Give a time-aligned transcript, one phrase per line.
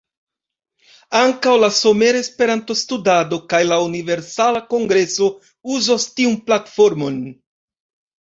[1.17, 5.27] Ankaŭ la Somera Esperanto-Studado kaj la Universala Kongreso
[5.77, 7.21] uzos tiun platformon.